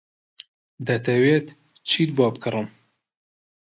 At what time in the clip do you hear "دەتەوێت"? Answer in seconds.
0.87-1.47